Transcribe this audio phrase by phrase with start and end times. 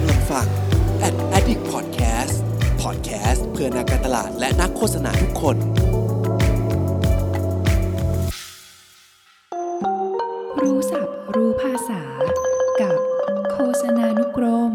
[0.00, 0.48] กำลังฟัง
[1.06, 2.36] Ad Addict Podcast
[2.82, 5.56] Podcast เพื่อนักการตลาดและนักโฆษณาทุกคน
[10.62, 12.02] รู้ศัพท์รู้ภาษา
[12.80, 12.98] กับ
[13.52, 14.72] โฆษณานุกรม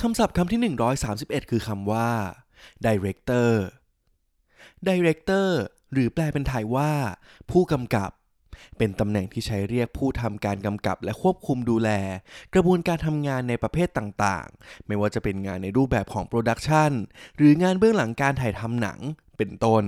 [0.00, 0.74] คำศัพท์คำที่
[1.10, 2.10] 131 คือคำว่า
[2.86, 3.50] director
[4.88, 5.48] director
[5.92, 6.92] หรือแปลเป็นไทยว่า
[7.50, 8.10] ผู้กำกับ
[8.78, 11.90] เป็นตำแหน่งที่ใช้เรียกผู้ทำการกำกับและควบคุมดูแล
[12.54, 16.92] กระบวนการทำงานในประเภทต่างๆ ไม่ว่าจะเป็นงานในรูปแบบของ production
[17.36, 18.98] หรืองานเบื้องหลังการถ่ายทำหนัง
[19.38, 19.84] เป็นต้น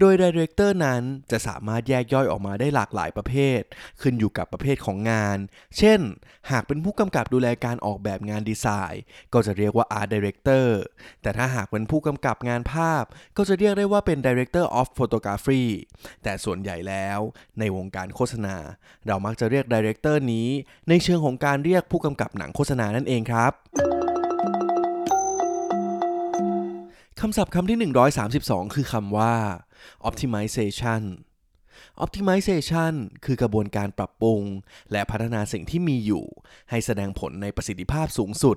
[0.00, 3.60] โดย director นั้นจะสามารถแยกย่อยออกมาได้หลากหลายประเภท
[4.00, 5.38] ขึ้นอยู่กับประเภทของงาน
[5.78, 6.00] เช่น
[6.50, 9.02] หากเป็นผู้กำกับดูแลการออกแบบงานดีไซน์
[9.32, 10.66] ก็จะเรียกว่า Art Director
[11.22, 13.04] แต่ถ้าหากเป็นผู้กำกับงานภาพ
[13.36, 15.64] ก็จะเรียกได้ว่าเป็น Director of Photography
[16.22, 17.18] แต่ส่วนใหญ่แล้ว
[17.58, 18.56] ในวงการโฆษณา
[19.06, 20.48] เรามักจะเรียก Director นี้
[20.88, 24.03] ในเชิงของการเรียกผู้กำกับหนังโฆษณานั่นเองครับ
[27.26, 27.92] คำศัพท์คำที่
[28.26, 29.34] 132 คือคำว่า
[30.08, 31.02] optimization
[32.04, 32.92] optimization
[33.24, 34.42] คือกระบวนการปรับปรุง
[34.92, 36.24] และพัฒนาสิ่งที่มีอยู่
[36.70, 38.56] ให้แสดงผลในประสิทธิภาพสูงสุด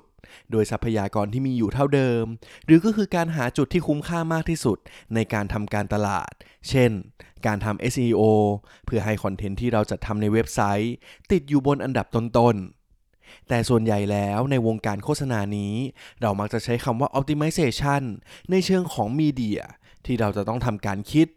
[0.51, 2.23] โดยทรัพยากรที่มีอยู่เท่าเดิม
[2.65, 4.77] หรือก็คือการหาจุดที่คุ้มค่ามากที่สุด
[5.15, 6.31] ในการทำการตลาด
[6.69, 6.91] เช่น
[7.45, 8.21] การทำ SEO
[8.85, 10.93] เพื่อให้คอนเทนต์ที่เราจัดทำในเว็บไซต์
[11.31, 12.76] ติดอยู่บนอันดับต้นๆ
[13.47, 15.73] แต่ส่วนใหญ่แล้วในวงการโฆษณานี้
[16.21, 18.03] เรามักจะใช้คำว่า optimization
[18.51, 19.61] ในเชิงของมีเดีย
[20.05, 21.27] ที่เราจะต้องทำการคิด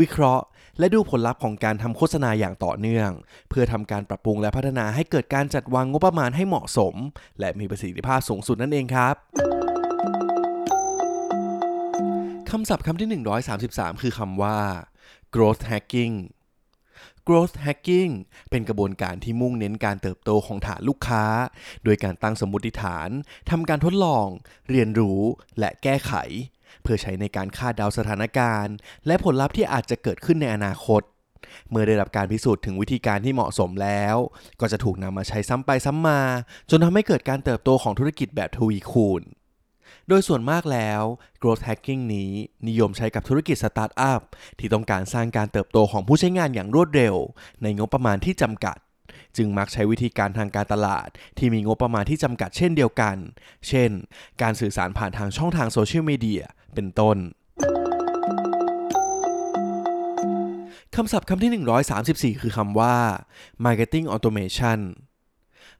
[0.00, 0.44] วิเคราะห์
[0.78, 3.10] และดูผลลัพธ์ของการทำโฆษณาอย่างต่อเนื่อง
[3.48, 6.94] เพื่อทำการปรับปรุงและพัฒนาให้เกิดการจัดวางงบประมาณให้เหมาะสม
[7.40, 9.14] และมีประสิทธิภาพสูงสุดนั่นเองครับ
[12.50, 13.22] คำศัพท์คำที่
[13.56, 14.58] 133 คือคำว่า
[15.34, 16.14] growth hacking
[17.28, 18.12] growth hacking
[18.50, 21.24] เป็นกระบวนการที่มุ่งเน้นการเติบโตของฐานลูกค้า
[21.84, 23.08] โดยการตั้งสมมติฐาน
[23.50, 24.26] ทำการทดลอง
[24.70, 25.20] เรียนรู้
[25.58, 26.12] และแก้ไข
[26.82, 28.74] เพื่อใช้ในการคาดเดาสถานการณ์
[29.06, 31.02] และผลลัพธ์ที่อาจจะเกิดขึ้นในอนาคต
[31.70, 34.16] เมื่อได้รับการพิสูจน์ถึงวิธีการที่เหมาะสมแล้ว
[34.60, 36.20] ก็จะถูกนำมาใช้ซ้ำไปซ้ำมา
[36.70, 39.22] จนทำให้เกิดการเติบโตของธุรกิจแบบทวีคูณ
[40.12, 41.02] โดยส่วนมากแล้ว
[41.42, 42.30] growth hacking นี้
[42.68, 44.20] นิยมใช้กับธุรกิจสตาร์ทอัพ
[44.58, 47.16] ที่ต้องการสร้างการเติบโตของผู้ใช้งานอย่างรวดเร็ว
[47.62, 48.76] ในงบประมาณที่จำกัด
[49.36, 53.16] จึงมักใช้วิธีการทางการตลาด ที่มีงบประมาณที่จำกัดเช่นเดียวกัน
[53.68, 53.90] เช่น
[54.42, 56.42] การสื่อสารผ่านทางช่องทางโซเชียลมีเดีย
[56.74, 57.16] เป็นต้น
[60.96, 62.96] คำศัพท์คำที่ 134 คือคำว่า
[63.64, 64.78] marketing automation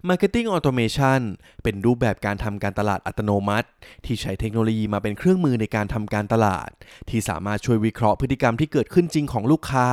[0.09, 1.21] Marketing Automation
[1.63, 3.69] เป็นรูปแบบการทำการตลาดอัตโนมัติ
[4.05, 6.71] ที่ใช้เทคโนโลยีมาเป็นเครื่องมือในการทำการตลาด
[7.09, 9.89] ที่สามารถช่วยวิเคราะห์พฤติกรรมที่เกิดขึ้นจริงของลูกค้า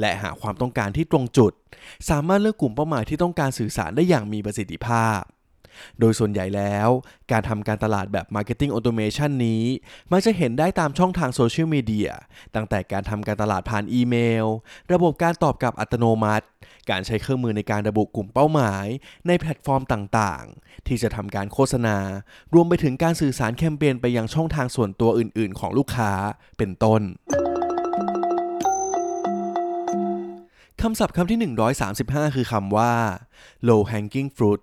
[0.00, 1.52] และหาความต้องการที่ตรงจุด
[2.10, 5.20] สามารถเลือกกลุ่มเป้าหมายที่ต้องการสื่อสารได้อย่างมีประสิทธิภาพ
[6.00, 6.88] โดยส่วนใหญ่แล้ว
[7.32, 9.64] การทำการตลาดแบบ Marketing Automation นี้
[10.12, 12.10] มักจะเห็นได้ตามช่องทางโซเชียลมีเดีย
[12.54, 14.14] ตั้งแต่การทำการตลาดผ่านอีเม
[14.44, 14.46] ล
[14.92, 16.46] ระบบการตอบกลับอัตโนมัติ
[16.90, 18.86] การใช้เครื่องมือในการระบุกลุ่มเป้าหมาย
[19.26, 21.96] ในแพลตฟอร์มต่างๆ ที่จะทำการโฆษณา
[22.54, 26.12] รวมไปถึงการสื่อสารแคมเปญไปยังช่องทางส่วนตัวอื่น ๆ ของลูกค้า
[26.58, 27.02] เป็นต้น
[30.84, 31.38] คำศัพท์คำที่
[31.92, 32.92] 135 คือคำว่า
[33.68, 34.60] low hanging fruit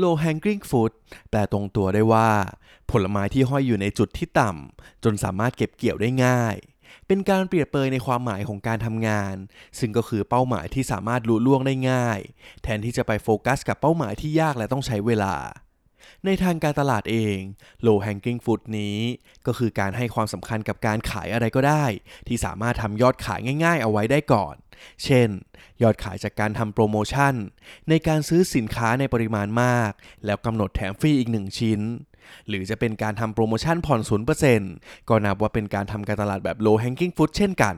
[0.00, 0.92] low hanging fruit
[1.30, 2.30] แปลตรงตัวได้ว่า
[2.90, 6.56] ผลไม้ที่ห้อยอยู่ในจุดที่ต่ำ จนสามารถเก็บเกี่ยวได้ง่าย
[7.06, 9.34] เป็นการเปรียบเปรยในความหมายของการทำงาน
[9.78, 12.18] ซึ่งก็คือเป้าหมายที่สามารถลุล่วงได้ง่าย
[12.62, 15.34] แทนที่จะไปโฟกัสกับเป้าหมายที่ยากและต้องใช้เวลา
[16.24, 17.38] ในทางการตลาดเอง
[17.86, 18.98] low hanging fruit นี้
[19.46, 21.84] ก็คือการให้ความสำคัญกับการขายอะไรก็ได้
[22.26, 24.54] ที่สามารถทำยอดขายง่าย ๆ เอาไว้ได้ก่อน
[25.04, 25.28] เช่น
[25.82, 27.34] ยอดขายจากการทำโปรโมชั่น
[27.88, 29.92] ในการซื้อสินค้าในปริมาณมาก
[30.24, 31.80] แล้วกำหนดแถมฟรีอีกหนึ่งชิ้น
[32.48, 34.00] หรือจะเป็นการทำโปรโมชั่นผ่อน
[34.54, 37.74] 0%ก็นับว่าเป็นการทำการตลาดแบบ low hanging fruit เช่นกัน